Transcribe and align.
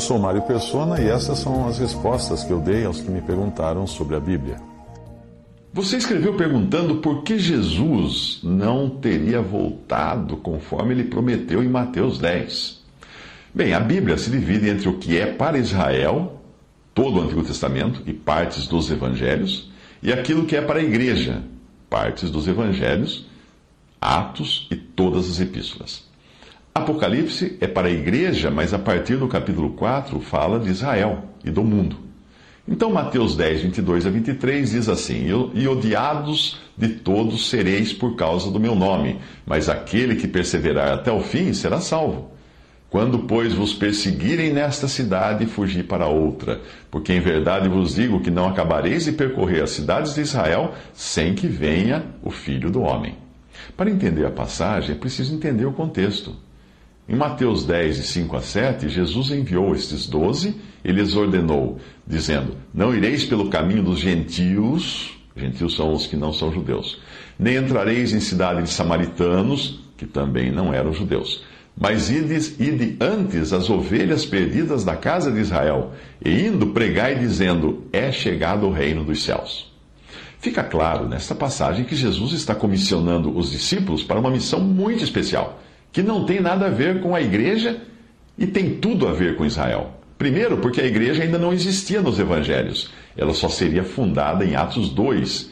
Eu 0.00 0.04
sou 0.04 0.18
Mário 0.18 0.40
Persona 0.40 0.98
e 0.98 1.08
essas 1.10 1.40
são 1.40 1.68
as 1.68 1.78
respostas 1.78 2.42
que 2.42 2.50
eu 2.50 2.58
dei 2.58 2.86
aos 2.86 3.02
que 3.02 3.10
me 3.10 3.20
perguntaram 3.20 3.86
sobre 3.86 4.16
a 4.16 4.18
Bíblia. 4.18 4.56
Você 5.74 5.98
escreveu 5.98 6.34
perguntando 6.38 7.02
por 7.02 7.22
que 7.22 7.38
Jesus 7.38 8.40
não 8.42 8.88
teria 8.88 9.42
voltado 9.42 10.38
conforme 10.38 10.94
ele 10.94 11.04
prometeu 11.04 11.62
em 11.62 11.68
Mateus 11.68 12.18
10. 12.18 12.82
Bem, 13.54 13.74
a 13.74 13.78
Bíblia 13.78 14.16
se 14.16 14.30
divide 14.30 14.70
entre 14.70 14.88
o 14.88 14.96
que 14.96 15.18
é 15.18 15.26
para 15.26 15.58
Israel, 15.58 16.40
todo 16.94 17.18
o 17.18 17.22
Antigo 17.22 17.44
Testamento 17.44 18.02
e 18.06 18.14
partes 18.14 18.66
dos 18.66 18.90
Evangelhos, 18.90 19.70
e 20.02 20.10
aquilo 20.10 20.46
que 20.46 20.56
é 20.56 20.62
para 20.62 20.78
a 20.78 20.82
igreja, 20.82 21.42
partes 21.90 22.30
dos 22.30 22.48
Evangelhos, 22.48 23.26
Atos 24.00 24.66
e 24.70 24.76
todas 24.76 25.28
as 25.28 25.40
epístolas. 25.40 26.09
Apocalipse 26.72 27.56
é 27.60 27.66
para 27.66 27.88
a 27.88 27.90
igreja, 27.90 28.48
mas 28.48 28.72
a 28.72 28.78
partir 28.78 29.16
do 29.16 29.26
capítulo 29.26 29.70
4 29.70 30.20
fala 30.20 30.60
de 30.60 30.70
Israel 30.70 31.24
e 31.44 31.50
do 31.50 31.64
mundo. 31.64 31.96
Então, 32.68 32.92
Mateus 32.92 33.34
10, 33.36 33.62
22 33.62 34.06
a 34.06 34.10
23 34.10 34.70
diz 34.70 34.88
assim: 34.88 35.26
E 35.54 35.66
odiados 35.66 36.60
de 36.76 36.88
todos 36.88 37.48
sereis 37.48 37.92
por 37.92 38.14
causa 38.14 38.52
do 38.52 38.60
meu 38.60 38.76
nome, 38.76 39.18
mas 39.44 39.68
aquele 39.68 40.14
que 40.14 40.28
perseverar 40.28 40.92
até 40.92 41.10
o 41.10 41.20
fim 41.20 41.52
será 41.52 41.80
salvo. 41.80 42.30
Quando, 42.88 43.20
pois, 43.20 43.52
vos 43.52 43.74
perseguirem 43.74 44.52
nesta 44.52 44.86
cidade, 44.86 45.46
fugi 45.46 45.82
para 45.82 46.06
outra, 46.06 46.60
porque 46.88 47.12
em 47.12 47.20
verdade 47.20 47.68
vos 47.68 47.96
digo 47.96 48.20
que 48.20 48.30
não 48.30 48.48
acabareis 48.48 49.04
de 49.04 49.12
percorrer 49.12 49.62
as 49.62 49.70
cidades 49.70 50.14
de 50.14 50.20
Israel 50.20 50.74
sem 50.92 51.34
que 51.34 51.48
venha 51.48 52.04
o 52.22 52.30
filho 52.30 52.70
do 52.70 52.82
homem. 52.82 53.16
Para 53.76 53.90
entender 53.90 54.24
a 54.24 54.30
passagem, 54.30 54.94
é 54.94 54.98
preciso 54.98 55.34
entender 55.34 55.66
o 55.66 55.72
contexto. 55.72 56.36
Em 57.10 57.16
Mateus 57.16 57.64
10, 57.64 57.96
de 57.96 58.02
5 58.04 58.36
a 58.36 58.40
7, 58.40 58.88
Jesus 58.88 59.32
enviou 59.32 59.74
estes 59.74 60.06
doze 60.06 60.54
e 60.84 60.92
lhes 60.92 61.16
ordenou, 61.16 61.80
dizendo: 62.06 62.56
Não 62.72 62.94
ireis 62.94 63.24
pelo 63.24 63.50
caminho 63.50 63.82
dos 63.82 63.98
gentios, 63.98 65.10
gentios 65.34 65.74
são 65.74 65.92
os 65.92 66.06
que 66.06 66.14
não 66.14 66.32
são 66.32 66.52
judeus, 66.52 67.00
nem 67.36 67.56
entrareis 67.56 68.12
em 68.12 68.20
cidade 68.20 68.62
de 68.62 68.70
samaritanos, 68.70 69.80
que 69.96 70.06
também 70.06 70.52
não 70.52 70.72
eram 70.72 70.92
judeus. 70.92 71.42
Mas 71.76 72.08
ides, 72.10 72.60
ide 72.60 72.96
antes 73.00 73.52
as 73.52 73.68
ovelhas 73.68 74.24
perdidas 74.24 74.84
da 74.84 74.94
casa 74.94 75.32
de 75.32 75.40
Israel, 75.40 75.90
e 76.24 76.30
indo 76.46 76.68
pregai 76.68 77.16
dizendo: 77.16 77.88
É 77.92 78.12
chegado 78.12 78.68
o 78.68 78.72
reino 78.72 79.02
dos 79.02 79.24
céus. 79.24 79.68
Fica 80.38 80.62
claro 80.62 81.08
nesta 81.08 81.34
passagem 81.34 81.84
que 81.84 81.96
Jesus 81.96 82.34
está 82.34 82.54
comissionando 82.54 83.36
os 83.36 83.50
discípulos 83.50 84.04
para 84.04 84.20
uma 84.20 84.30
missão 84.30 84.60
muito 84.60 85.02
especial 85.02 85.60
que 85.92 86.02
não 86.02 86.24
tem 86.24 86.40
nada 86.40 86.66
a 86.66 86.70
ver 86.70 87.00
com 87.00 87.14
a 87.14 87.20
igreja 87.20 87.80
e 88.38 88.46
tem 88.46 88.76
tudo 88.76 89.08
a 89.08 89.12
ver 89.12 89.36
com 89.36 89.44
Israel. 89.44 90.00
Primeiro, 90.16 90.58
porque 90.58 90.80
a 90.80 90.86
igreja 90.86 91.22
ainda 91.22 91.38
não 91.38 91.52
existia 91.52 92.02
nos 92.02 92.18
evangelhos, 92.18 92.90
ela 93.16 93.32
só 93.32 93.48
seria 93.48 93.82
fundada 93.82 94.44
em 94.44 94.54
Atos 94.54 94.90
2. 94.90 95.50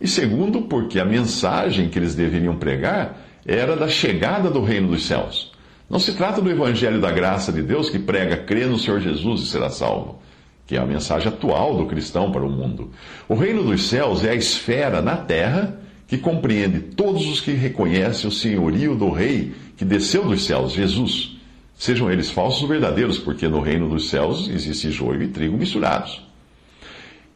E 0.00 0.08
segundo, 0.08 0.62
porque 0.62 1.00
a 1.00 1.04
mensagem 1.04 1.88
que 1.88 1.98
eles 1.98 2.14
deveriam 2.14 2.56
pregar 2.56 3.18
era 3.46 3.76
da 3.76 3.88
chegada 3.88 4.50
do 4.50 4.62
reino 4.62 4.88
dos 4.88 5.06
céus. 5.06 5.52
Não 5.88 5.98
se 5.98 6.14
trata 6.14 6.42
do 6.42 6.50
evangelho 6.50 7.00
da 7.00 7.10
graça 7.10 7.50
de 7.50 7.62
Deus 7.62 7.88
que 7.88 7.98
prega 7.98 8.36
crê 8.36 8.66
no 8.66 8.78
Senhor 8.78 9.00
Jesus 9.00 9.42
e 9.42 9.46
será 9.46 9.70
salvo, 9.70 10.20
que 10.66 10.76
é 10.76 10.78
a 10.78 10.84
mensagem 10.84 11.28
atual 11.28 11.76
do 11.76 11.86
cristão 11.86 12.30
para 12.30 12.44
o 12.44 12.50
mundo. 12.50 12.90
O 13.26 13.34
reino 13.34 13.62
dos 13.62 13.88
céus 13.88 14.22
é 14.22 14.30
a 14.30 14.34
esfera 14.34 15.00
na 15.00 15.16
terra 15.16 15.80
que 16.08 16.16
compreende 16.16 16.80
todos 16.80 17.28
os 17.28 17.40
que 17.40 17.52
reconhecem 17.52 18.28
o 18.28 18.32
senhorio 18.32 18.96
do 18.96 19.10
rei 19.10 19.52
que 19.76 19.84
desceu 19.84 20.24
dos 20.24 20.44
céus, 20.44 20.72
Jesus, 20.72 21.36
sejam 21.76 22.10
eles 22.10 22.30
falsos 22.30 22.62
ou 22.62 22.68
verdadeiros, 22.68 23.18
porque 23.18 23.46
no 23.46 23.60
reino 23.60 23.88
dos 23.90 24.08
céus 24.08 24.48
existe 24.48 24.90
joio 24.90 25.22
e 25.22 25.28
trigo 25.28 25.56
misturados. 25.56 26.26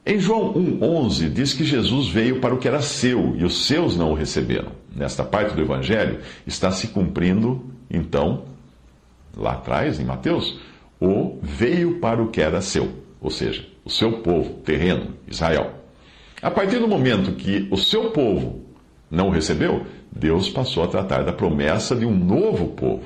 Em 0.04 0.18
João 0.18 0.54
1,11 0.54 1.28
diz 1.28 1.52
que 1.52 1.64
Jesus 1.64 2.08
veio 2.08 2.40
para 2.40 2.54
o 2.54 2.58
que 2.58 2.66
era 2.66 2.80
seu 2.80 3.36
e 3.36 3.44
os 3.44 3.66
seus 3.66 3.96
não 3.96 4.10
o 4.10 4.14
receberam. 4.14 4.72
Nesta 4.96 5.22
parte 5.22 5.54
do 5.54 5.60
Evangelho 5.60 6.20
está 6.46 6.72
se 6.72 6.88
cumprindo, 6.88 7.64
então, 7.88 8.44
lá 9.36 9.52
atrás, 9.52 10.00
em 10.00 10.04
Mateus, 10.04 10.58
o 10.98 11.38
veio 11.42 12.00
para 12.00 12.22
o 12.22 12.28
que 12.28 12.40
era 12.40 12.60
seu, 12.62 12.90
ou 13.20 13.30
seja, 13.30 13.64
o 13.84 13.90
seu 13.90 14.22
povo 14.22 14.54
terreno, 14.64 15.14
Israel. 15.28 15.81
A 16.42 16.50
partir 16.50 16.80
do 16.80 16.88
momento 16.88 17.36
que 17.36 17.68
o 17.70 17.76
seu 17.76 18.10
povo 18.10 18.64
não 19.08 19.28
o 19.28 19.30
recebeu, 19.30 19.86
Deus 20.10 20.50
passou 20.50 20.82
a 20.82 20.88
tratar 20.88 21.22
da 21.22 21.32
promessa 21.32 21.94
de 21.94 22.04
um 22.04 22.12
novo 22.12 22.66
povo. 22.68 23.04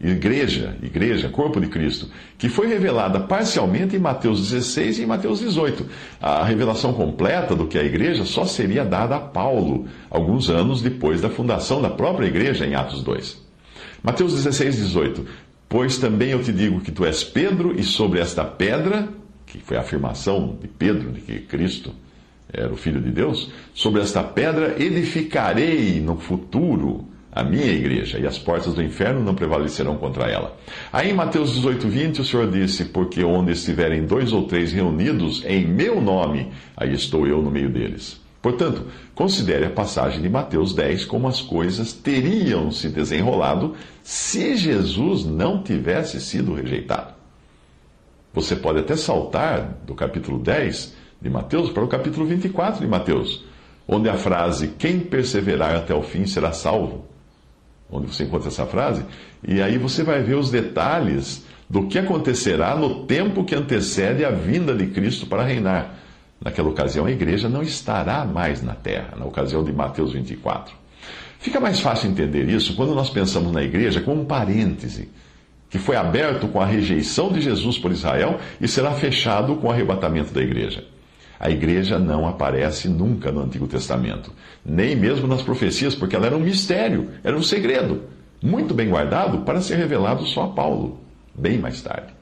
Igreja, 0.00 0.76
igreja, 0.80 1.28
corpo 1.28 1.60
de 1.60 1.66
Cristo, 1.66 2.08
que 2.38 2.48
foi 2.48 2.68
revelada 2.68 3.18
parcialmente 3.18 3.96
em 3.96 3.98
Mateus 3.98 4.48
16 4.48 5.00
e 5.00 5.02
em 5.02 5.06
Mateus 5.06 5.40
18. 5.40 5.84
A 6.22 6.44
revelação 6.44 6.92
completa 6.92 7.56
do 7.56 7.66
que 7.66 7.76
é 7.76 7.80
a 7.80 7.84
igreja 7.84 8.24
só 8.24 8.44
seria 8.44 8.84
dada 8.84 9.16
a 9.16 9.20
Paulo, 9.20 9.88
alguns 10.08 10.48
anos 10.48 10.80
depois 10.80 11.20
da 11.20 11.28
fundação 11.28 11.82
da 11.82 11.90
própria 11.90 12.28
igreja, 12.28 12.64
em 12.64 12.76
Atos 12.76 13.02
2. 13.02 13.42
Mateus 14.00 14.32
16, 14.32 14.76
18. 14.76 15.26
Pois 15.68 15.98
também 15.98 16.30
eu 16.30 16.42
te 16.42 16.52
digo 16.52 16.80
que 16.80 16.92
tu 16.92 17.04
és 17.04 17.24
Pedro, 17.24 17.78
e 17.78 17.82
sobre 17.82 18.20
esta 18.20 18.44
pedra, 18.44 19.08
que 19.44 19.58
foi 19.58 19.76
a 19.76 19.80
afirmação 19.80 20.56
de 20.60 20.68
Pedro 20.68 21.10
de 21.10 21.20
que 21.20 21.40
Cristo 21.40 21.92
era 22.52 22.72
o 22.72 22.76
Filho 22.76 23.00
de 23.00 23.10
Deus, 23.10 23.50
sobre 23.74 24.00
esta 24.00 24.22
pedra 24.22 24.76
edificarei 24.82 26.00
no 26.00 26.16
futuro 26.16 27.06
a 27.32 27.44
minha 27.44 27.72
igreja, 27.72 28.18
e 28.18 28.26
as 28.26 28.38
portas 28.38 28.74
do 28.74 28.82
inferno 28.82 29.22
não 29.22 29.34
prevalecerão 29.34 29.96
contra 29.96 30.28
ela. 30.28 30.56
Aí 30.92 31.10
em 31.10 31.14
Mateus 31.14 31.52
18, 31.54 31.88
20, 31.88 32.20
o 32.20 32.24
Senhor 32.24 32.50
disse: 32.50 32.86
Porque 32.86 33.22
onde 33.22 33.52
estiverem 33.52 34.04
dois 34.04 34.32
ou 34.32 34.46
três 34.46 34.72
reunidos 34.72 35.44
em 35.46 35.66
meu 35.66 36.00
nome, 36.00 36.50
aí 36.76 36.92
estou 36.92 37.26
eu 37.26 37.40
no 37.40 37.50
meio 37.50 37.70
deles. 37.70 38.20
Portanto, 38.42 38.86
considere 39.14 39.66
a 39.66 39.70
passagem 39.70 40.22
de 40.22 40.28
Mateus 40.28 40.74
10 40.74 41.04
como 41.04 41.28
as 41.28 41.42
coisas 41.42 41.92
teriam 41.92 42.72
se 42.72 42.88
desenrolado 42.88 43.74
se 44.02 44.56
Jesus 44.56 45.26
não 45.26 45.62
tivesse 45.62 46.20
sido 46.20 46.54
rejeitado. 46.54 47.12
Você 48.32 48.56
pode 48.56 48.78
até 48.78 48.96
saltar 48.96 49.78
do 49.86 49.94
capítulo 49.94 50.38
10 50.38 50.96
de 51.20 51.28
Mateus 51.28 51.70
para 51.70 51.84
o 51.84 51.88
capítulo 51.88 52.26
24 52.26 52.80
de 52.80 52.86
Mateus, 52.86 53.44
onde 53.86 54.08
a 54.08 54.14
frase 54.14 54.68
quem 54.78 55.00
perseverar 55.00 55.76
até 55.76 55.94
o 55.94 56.02
fim 56.02 56.26
será 56.26 56.52
salvo. 56.52 57.04
Onde 57.90 58.06
você 58.06 58.24
encontra 58.24 58.48
essa 58.48 58.66
frase, 58.66 59.04
e 59.46 59.60
aí 59.60 59.76
você 59.76 60.04
vai 60.04 60.22
ver 60.22 60.36
os 60.36 60.50
detalhes 60.50 61.44
do 61.68 61.86
que 61.86 61.98
acontecerá 61.98 62.74
no 62.74 63.04
tempo 63.04 63.44
que 63.44 63.54
antecede 63.54 64.24
a 64.24 64.30
vinda 64.30 64.74
de 64.74 64.86
Cristo 64.86 65.26
para 65.26 65.42
reinar. 65.42 65.96
Naquela 66.40 66.70
ocasião, 66.70 67.04
a 67.04 67.10
igreja 67.10 67.48
não 67.48 67.62
estará 67.62 68.24
mais 68.24 68.62
na 68.62 68.74
terra, 68.74 69.14
na 69.16 69.24
ocasião 69.24 69.62
de 69.62 69.72
Mateus 69.72 70.12
24. 70.12 70.74
Fica 71.38 71.60
mais 71.60 71.80
fácil 71.80 72.10
entender 72.10 72.48
isso 72.48 72.74
quando 72.74 72.94
nós 72.94 73.10
pensamos 73.10 73.52
na 73.52 73.62
igreja 73.62 74.00
como 74.00 74.22
um 74.22 74.24
parêntese, 74.24 75.10
que 75.68 75.78
foi 75.78 75.96
aberto 75.96 76.48
com 76.48 76.60
a 76.60 76.66
rejeição 76.66 77.32
de 77.32 77.40
Jesus 77.40 77.78
por 77.78 77.92
Israel 77.92 78.38
e 78.60 78.66
será 78.66 78.92
fechado 78.92 79.56
com 79.56 79.68
o 79.68 79.70
arrebatamento 79.70 80.32
da 80.32 80.42
igreja. 80.42 80.84
A 81.40 81.48
igreja 81.48 81.98
não 81.98 82.28
aparece 82.28 82.86
nunca 82.86 83.32
no 83.32 83.40
Antigo 83.40 83.66
Testamento, 83.66 84.30
nem 84.62 84.94
mesmo 84.94 85.26
nas 85.26 85.40
profecias, 85.40 85.94
porque 85.94 86.14
ela 86.14 86.26
era 86.26 86.36
um 86.36 86.40
mistério, 86.40 87.08
era 87.24 87.34
um 87.34 87.42
segredo, 87.42 88.02
muito 88.42 88.74
bem 88.74 88.90
guardado 88.90 89.38
para 89.38 89.62
ser 89.62 89.76
revelado 89.76 90.26
só 90.26 90.44
a 90.44 90.48
Paulo, 90.48 91.00
bem 91.34 91.56
mais 91.56 91.80
tarde. 91.80 92.12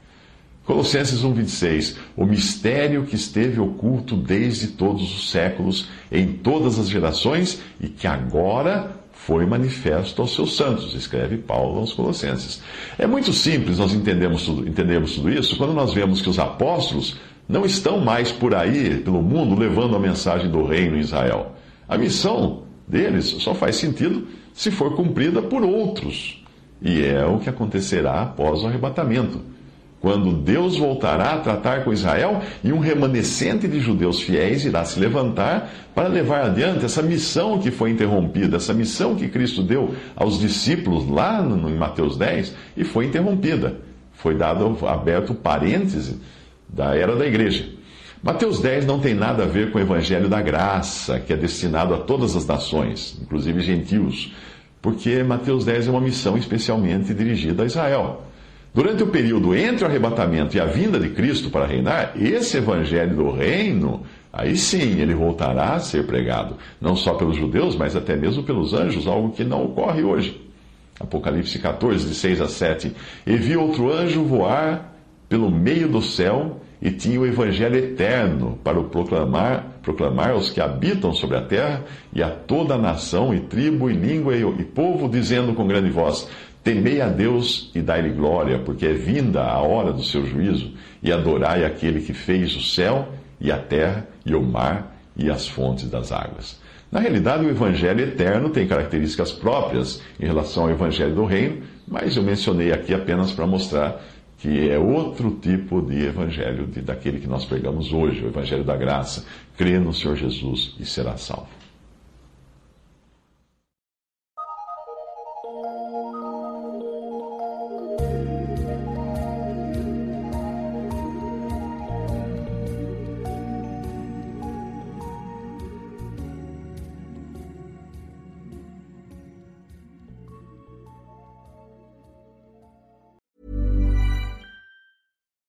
Colossenses 0.65 1.23
1,26: 1.23 1.97
O 2.17 2.25
mistério 2.25 3.07
que 3.07 3.17
esteve 3.17 3.59
oculto 3.59 4.15
desde 4.15 4.69
todos 4.69 5.03
os 5.03 5.31
séculos, 5.31 5.89
em 6.13 6.35
todas 6.35 6.79
as 6.79 6.89
gerações, 6.89 7.61
e 7.81 7.89
que 7.89 8.07
agora 8.07 8.93
foi 9.13 9.45
manifesto 9.45 10.23
aos 10.23 10.35
seus 10.35 10.57
santos, 10.57 10.95
escreve 10.95 11.39
Paulo 11.39 11.81
aos 11.81 11.93
Colossenses. 11.93 12.63
É 12.97 13.07
muito 13.07 13.33
simples 13.33 13.79
nós 13.79 13.93
entendemos 13.93 14.45
tudo, 14.45 14.69
entendemos 14.69 15.15
tudo 15.15 15.31
isso 15.31 15.57
quando 15.57 15.73
nós 15.73 15.93
vemos 15.93 16.23
que 16.23 16.31
os 16.31 16.39
apóstolos 16.39 17.17
não 17.49 17.65
estão 17.65 17.99
mais 17.99 18.31
por 18.31 18.55
aí, 18.55 18.99
pelo 18.99 19.23
mundo, 19.23 19.59
levando 19.59 19.97
a 19.97 20.01
mensagem 20.01 20.51
do 20.51 20.65
reino 20.65 20.97
em 20.97 21.01
Israel. 21.01 21.53
A 21.89 21.97
missão 21.97 22.65
deles 22.87 23.25
só 23.41 23.55
faz 23.55 23.77
sentido 23.77 24.27
se 24.53 24.71
for 24.71 24.95
cumprida 24.95 25.41
por 25.41 25.63
outros. 25.63 26.45
E 26.83 27.03
é 27.03 27.25
o 27.25 27.39
que 27.39 27.49
acontecerá 27.49 28.23
após 28.23 28.63
o 28.63 28.67
arrebatamento, 28.67 29.41
quando 30.01 30.33
Deus 30.33 30.77
voltará 30.77 31.33
a 31.33 31.39
tratar 31.39 31.83
com 31.83 31.93
Israel 31.93 32.41
e 32.63 32.73
um 32.73 32.79
remanescente 32.79 33.67
de 33.67 33.81
judeus 33.81 34.21
fiéis 34.21 34.65
irá 34.65 34.85
se 34.85 35.01
levantar 35.01 35.71
para 35.93 36.07
levar 36.07 36.45
adiante 36.45 36.85
essa 36.85 37.03
missão 37.03 37.59
que 37.59 37.73
foi 37.73 37.91
interrompida, 37.91 38.59
essa 38.59 38.73
missão 38.73 39.17
que 39.17 39.27
Cristo 39.27 39.61
deu 39.61 39.95
aos 40.15 40.39
discípulos 40.39 41.09
lá 41.09 41.41
em 41.41 41.77
Mateus 41.77 42.17
10 42.17 42.55
e 42.77 42.85
foi 42.85 43.07
interrompida. 43.07 43.77
Foi 44.13 44.37
dado 44.37 44.87
aberto 44.87 45.35
parêntese 45.35 46.21
da 46.69 46.95
era 46.95 47.17
da 47.17 47.27
igreja. 47.27 47.69
Mateus 48.23 48.61
10 48.61 48.85
não 48.85 48.99
tem 48.99 49.15
nada 49.15 49.45
a 49.45 49.47
ver 49.47 49.71
com 49.71 49.79
o 49.79 49.81
evangelho 49.81 50.29
da 50.29 50.43
graça, 50.43 51.21
que 51.21 51.33
é 51.33 51.37
destinado 51.37 51.95
a 51.95 51.99
todas 51.99 52.35
as 52.35 52.45
nações, 52.45 53.17
inclusive 53.23 53.61
gentios, 53.61 54.35
porque 54.83 55.23
Mateus 55.23 55.65
10 55.65 55.87
é 55.87 55.91
uma 55.91 56.01
missão 56.01 56.37
especialmente 56.37 57.15
dirigida 57.15 57.63
a 57.63 57.67
Israel. 57.67 58.23
Durante 58.75 59.03
o 59.03 59.07
período 59.07 59.55
entre 59.55 59.85
o 59.85 59.87
arrebatamento 59.87 60.57
e 60.57 60.61
a 60.61 60.65
vinda 60.65 60.99
de 60.99 61.11
Cristo 61.11 61.49
para 61.49 61.67
reinar, 61.67 62.13
esse 62.17 62.57
evangelho 62.57 63.15
do 63.15 63.31
reino, 63.31 64.03
aí 64.33 64.57
sim 64.57 65.01
ele 65.01 65.15
voltará 65.15 65.75
a 65.75 65.81
ser 65.81 66.05
pregado, 66.05 66.57
não 66.81 66.95
só 66.95 67.15
pelos 67.15 67.37
judeus, 67.37 67.77
mas 67.77 67.95
até 67.95 68.17
mesmo 68.17 68.43
pelos 68.43 68.75
anjos, 68.75 69.07
algo 69.07 69.31
que 69.31 69.45
não 69.45 69.65
ocorre 69.65 70.03
hoje. 70.03 70.41
Apocalipse 71.01 71.59
14, 71.59 72.09
de 72.09 72.15
6 72.15 72.41
a 72.41 72.49
7. 72.49 72.93
E 73.27 73.37
vi 73.37 73.57
outro 73.57 73.93
anjo 73.93 74.25
voar 74.25 74.98
pelo 75.29 75.51
meio 75.51 75.89
do 75.89 76.01
céu 76.01 76.61
e 76.81 76.91
tinha 76.91 77.21
o 77.21 77.27
evangelho 77.27 77.77
eterno 77.77 78.59
para 78.63 78.79
o 78.79 78.85
proclamar, 78.85 79.79
proclamar 79.83 80.31
aos 80.31 80.51
que 80.51 80.61
habitam 80.61 81.13
sobre 81.13 81.37
a 81.37 81.43
terra 81.43 81.85
e 82.13 82.23
a 82.23 82.31
toda 82.31 82.75
a 82.75 82.79
nação 82.79 83.35
e 83.35 83.41
tribo 83.41 83.91
e 83.91 83.95
língua 83.95 84.37
e, 84.37 84.43
e 84.43 84.65
povo, 84.65 85.09
dizendo 85.09 85.55
com 85.55 85.67
grande 85.67 85.91
voz: 85.91 86.29
Temei 86.63 87.01
a 87.01 87.09
Deus 87.09 87.71
e 87.75 87.81
dai-lhe 87.81 88.11
glória, 88.11 88.59
porque 88.61 88.87
é 88.87 88.93
vinda 88.93 89.43
a 89.43 89.61
hora 89.61 89.93
do 89.93 90.05
seu 90.05 90.25
juízo, 90.25 90.73
e 91.03 91.13
adorai 91.13 91.65
aquele 91.65 92.01
que 92.01 92.13
fez 92.13 92.55
o 92.55 92.63
céu 92.63 93.09
e 93.41 93.51
a 93.51 93.59
terra 93.59 94.07
e 94.25 94.35
o 94.35 94.43
mar 94.43 94.97
e 95.17 95.31
as 95.31 95.49
fontes 95.49 95.91
das 95.91 96.13
águas. 96.13 96.61
Na 96.91 97.01
realidade, 97.01 97.45
o 97.45 97.51
Evangelho 97.51 98.01
eterno 98.01 98.49
tem 98.49 98.67
características 98.67 99.31
próprias 99.31 100.01
em 100.19 100.25
relação 100.25 100.65
ao 100.65 100.71
Evangelho 100.71 101.15
do 101.15 101.25
Reino, 101.25 101.63
mas 101.87 102.17
eu 102.17 102.23
mencionei 102.23 102.73
aqui 102.73 102.95
apenas 102.95 103.31
para 103.33 103.47
mostrar 103.47 104.01
que 104.39 104.71
é 104.71 104.79
outro 104.79 105.33
tipo 105.43 105.83
de 105.83 106.07
evangelho 106.07 106.67
de, 106.67 106.81
daquele 106.81 107.21
que 107.21 107.27
nós 107.27 107.45
pregamos 107.45 107.93
hoje, 107.93 108.25
o 108.25 108.29
evangelho 108.29 108.65
da 108.65 108.77
graça. 108.77 109.27
Crê 109.57 109.79
no 109.79 109.93
Senhor 109.93 110.17
Jesus 110.17 110.77
e 110.79 110.87
será 110.87 111.17
salvo. 111.17 111.49